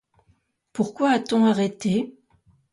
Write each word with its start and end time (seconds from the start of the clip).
Pourquoi 0.73 1.11
a-t-on 1.11 1.45
arrêté? 1.45 2.17